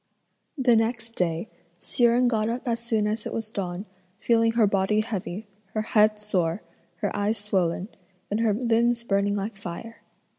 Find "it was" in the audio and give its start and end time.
3.27-3.51